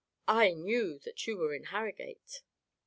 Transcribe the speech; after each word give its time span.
"I 0.27 0.53
knew 0.55 0.97
that 0.97 1.27
you 1.27 1.37
were 1.37 1.53
in 1.53 1.65
Harrogate. 1.65 2.41